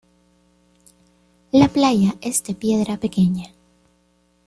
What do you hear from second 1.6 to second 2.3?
playa